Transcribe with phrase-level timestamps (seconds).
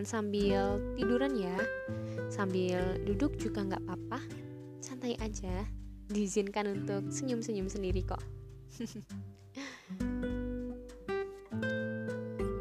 [0.00, 1.52] Jangan sambil tiduran ya.
[2.32, 4.24] Sambil duduk juga nggak apa-apa.
[4.80, 5.68] Santai aja.
[6.08, 8.24] Diizinkan untuk senyum-senyum sendiri kok.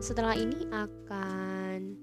[0.04, 1.96] Setelah ini akan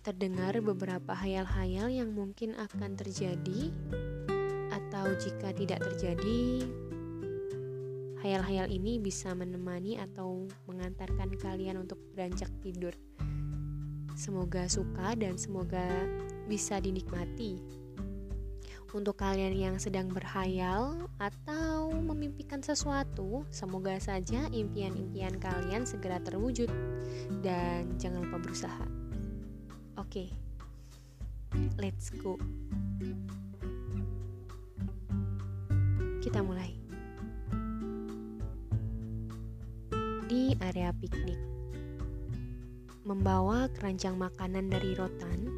[0.00, 3.68] terdengar beberapa hayal-hayal yang mungkin akan terjadi
[4.72, 6.64] atau jika tidak terjadi
[8.24, 12.96] hayal-hayal ini bisa menemani atau mengantarkan kalian untuk beranjak tidur.
[14.20, 15.88] Semoga suka dan semoga
[16.44, 17.56] bisa dinikmati.
[18.92, 26.68] Untuk kalian yang sedang berhayal atau memimpikan sesuatu, semoga saja impian-impian kalian segera terwujud
[27.40, 28.84] dan jangan lupa berusaha.
[29.96, 30.28] Oke.
[30.28, 31.72] Okay.
[31.80, 32.36] Let's go.
[36.20, 36.76] Kita mulai.
[40.30, 41.49] di area piknik.
[43.10, 45.50] Membawa keranjang makanan dari rotan,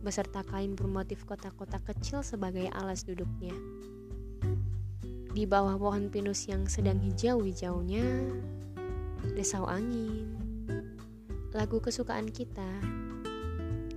[0.00, 3.52] beserta kain bermotif kotak-kotak kecil sebagai alas duduknya.
[5.36, 8.32] Di bawah pohon pinus yang sedang hijau-hijaunya,
[9.36, 10.24] desau angin,
[11.52, 12.72] lagu kesukaan kita,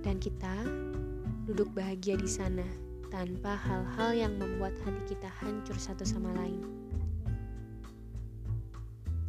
[0.04, 0.52] dan kita
[1.48, 2.68] duduk bahagia di sana
[3.08, 6.60] tanpa hal-hal yang membuat hati kita hancur satu sama lain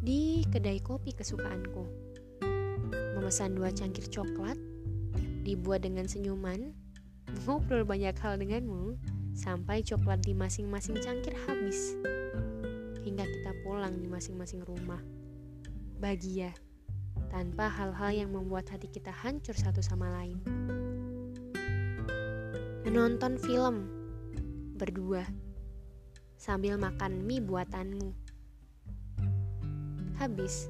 [0.06, 2.15] di kedai kopi kesukaanku.
[3.16, 4.60] Memesan dua cangkir coklat,
[5.40, 6.76] dibuat dengan senyuman,
[7.48, 9.00] ngobrol banyak hal denganmu,
[9.32, 11.96] sampai coklat di masing-masing cangkir habis.
[13.00, 15.00] Hingga kita pulang di masing-masing rumah.
[15.96, 16.52] Bahagia,
[17.32, 20.36] tanpa hal-hal yang membuat hati kita hancur satu sama lain.
[22.84, 23.88] Menonton film
[24.76, 25.24] berdua
[26.36, 28.12] sambil makan mie buatanmu
[30.16, 30.68] habis.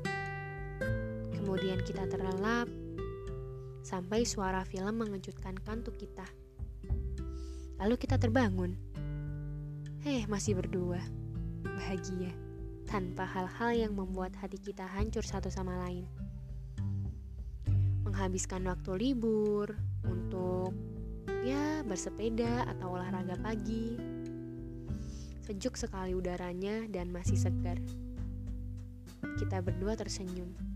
[1.47, 2.66] Kemudian kita terlelap
[3.87, 6.26] sampai suara film mengejutkan kantuk kita.
[7.78, 8.75] Lalu kita terbangun.
[10.03, 10.98] Eh, masih berdua.
[11.62, 12.34] Bahagia
[12.91, 16.10] tanpa hal-hal yang membuat hati kita hancur satu sama lain.
[18.03, 19.71] Menghabiskan waktu libur
[20.03, 20.75] untuk
[21.47, 23.94] ya bersepeda atau olahraga pagi.
[25.47, 27.78] Sejuk sekali udaranya dan masih segar
[29.38, 30.75] kita berdua tersenyum.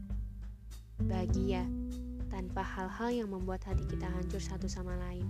[1.04, 1.64] Bahagia
[2.28, 5.28] tanpa hal-hal yang membuat hati kita hancur satu sama lain.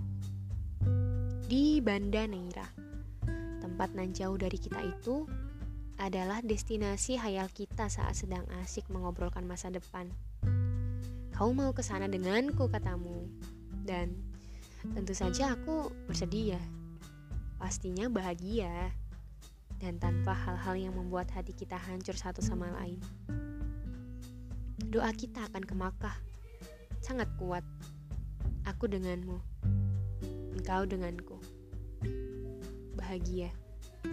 [1.47, 2.67] Di Banda Neira,
[3.59, 5.27] tempat nan jauh dari kita itu
[6.01, 10.09] adalah destinasi hayal kita saat sedang asik mengobrolkan masa depan.
[11.35, 13.29] Kau mau ke sana denganku, katamu.
[13.85, 14.17] Dan
[14.93, 16.57] tentu saja aku bersedia.
[17.61, 18.93] Pastinya bahagia
[19.81, 23.01] dan tanpa hal-hal yang membuat hati kita hancur satu sama lain.
[24.91, 26.17] Doa kita akan ke Makkah
[26.99, 27.63] sangat kuat.
[28.67, 29.39] Aku denganmu,
[30.51, 31.39] engkau denganku.
[32.99, 33.55] Bahagia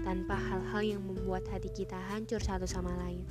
[0.07, 3.27] tanpa hal-hal yang membuat hati kita hancur satu sama lain.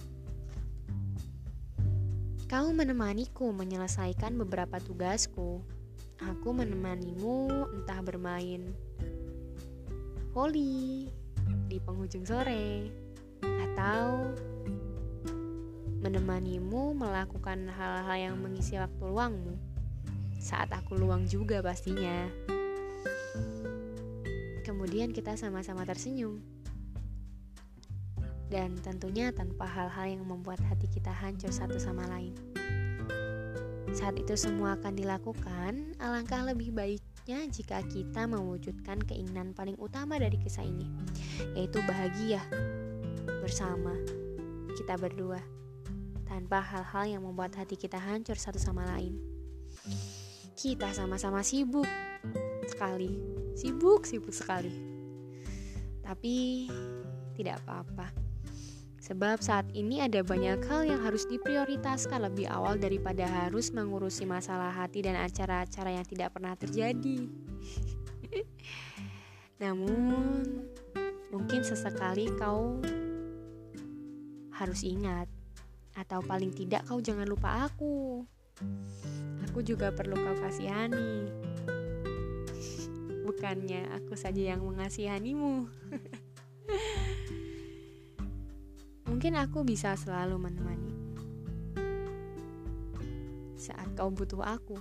[2.51, 5.63] Kau menemaniku menyelesaikan beberapa tugasku.
[6.19, 7.47] Aku menemanimu
[7.79, 8.75] entah bermain
[10.35, 11.07] voli,
[11.71, 12.91] di penghujung sore
[13.39, 14.35] atau
[16.01, 19.57] menemanimu melakukan hal-hal yang mengisi waktu luangmu.
[20.37, 22.29] Saat aku luang juga pastinya.
[24.61, 26.41] Kemudian kita sama-sama tersenyum.
[28.47, 32.31] Dan tentunya tanpa hal-hal yang membuat hati kita hancur satu sama lain.
[33.91, 40.15] Saat itu semua akan dilakukan alangkah lebih baik Sebaliknya, jika kita mewujudkan keinginan paling utama
[40.15, 40.87] dari kisah ini,
[41.59, 42.39] yaitu bahagia
[43.43, 43.91] bersama
[44.79, 45.35] kita berdua,
[46.27, 49.15] tanpa hal-hal yang membuat hati kita hancur satu sama lain.
[50.53, 51.87] Kita sama-sama sibuk
[52.67, 53.15] sekali,
[53.55, 54.75] sibuk-sibuk sekali,
[56.03, 56.67] tapi
[57.33, 58.27] tidak apa-apa
[59.07, 64.67] Sebab saat ini ada banyak hal yang harus diprioritaskan lebih awal daripada harus mengurusi masalah
[64.75, 67.31] hati dan acara-acara yang tidak pernah terjadi.
[69.63, 70.43] Namun,
[71.31, 72.83] mungkin sesekali kau
[74.51, 75.31] harus ingat,
[75.97, 78.21] atau paling tidak kau jangan lupa aku.
[79.49, 81.33] Aku juga perlu kau kasihani.
[83.25, 85.65] Bukannya aku saja yang mengasihanimu.
[89.09, 90.93] Mungkin aku bisa selalu menemani
[93.57, 94.77] saat kau butuh aku,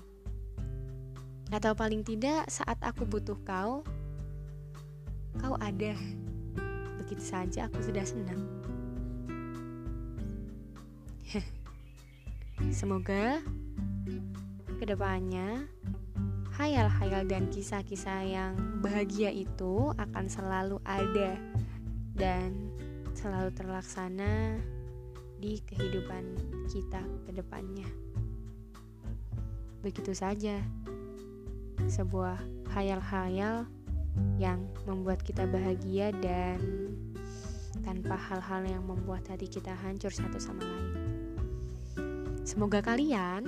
[1.51, 3.83] atau paling tidak saat aku butuh kau,
[5.41, 5.97] kau ada.
[7.03, 8.56] Begitu saja aku sudah senang.
[12.71, 13.41] Semoga
[14.77, 15.65] ke depannya
[16.57, 21.37] hayal-hayal dan kisah-kisah yang bahagia itu akan selalu ada
[22.17, 22.57] dan
[23.13, 24.57] selalu terlaksana
[25.37, 26.25] di kehidupan
[26.73, 27.89] kita ke depannya.
[29.85, 30.57] Begitu saja,
[31.85, 32.41] sebuah
[32.73, 33.69] hayal-hayal
[34.41, 36.59] yang membuat kita bahagia dan
[37.85, 40.96] tanpa hal-hal yang membuat hati kita hancur satu sama lain.
[42.47, 43.43] Semoga kalian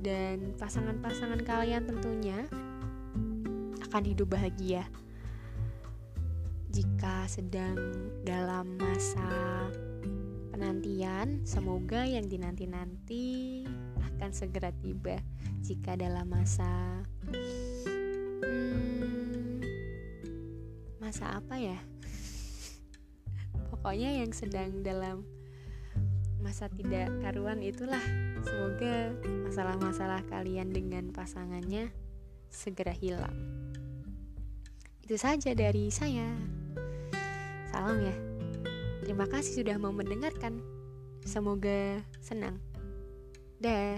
[0.00, 2.48] dan pasangan-pasangan kalian tentunya
[3.84, 4.88] akan hidup bahagia.
[6.72, 7.76] Jika sedang
[8.24, 9.28] dalam masa
[10.48, 13.60] penantian, semoga yang dinanti-nanti
[14.00, 15.20] akan segera tiba.
[15.60, 17.04] Jika dalam masa
[18.40, 19.60] hmm,
[20.96, 21.76] masa apa ya?
[23.68, 25.43] Pokoknya yang sedang dalam
[26.44, 28.04] masa tidak karuan itulah.
[28.44, 29.16] Semoga
[29.48, 31.88] masalah-masalah kalian dengan pasangannya
[32.52, 33.32] segera hilang.
[35.00, 36.28] Itu saja dari saya.
[37.72, 38.16] Salam ya.
[39.00, 40.60] Terima kasih sudah mau mendengarkan.
[41.24, 42.60] Semoga senang.
[43.56, 43.96] Dah.